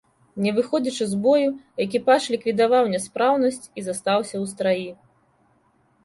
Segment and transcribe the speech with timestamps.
[0.43, 1.49] Не выходзячы з бою,
[1.83, 4.89] экіпаж ліквідаваў няспраўнасць і застаўся ў страі.